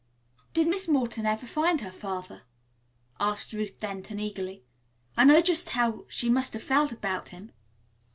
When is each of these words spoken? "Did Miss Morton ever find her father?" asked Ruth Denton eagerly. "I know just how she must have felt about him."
"Did 0.55 0.67
Miss 0.67 0.87
Morton 0.87 1.27
ever 1.27 1.45
find 1.45 1.81
her 1.81 1.91
father?" 1.91 2.41
asked 3.19 3.53
Ruth 3.53 3.77
Denton 3.77 4.19
eagerly. 4.19 4.63
"I 5.15 5.25
know 5.25 5.41
just 5.41 5.69
how 5.77 6.05
she 6.09 6.27
must 6.27 6.53
have 6.53 6.63
felt 6.63 6.91
about 6.91 7.29
him." 7.29 7.51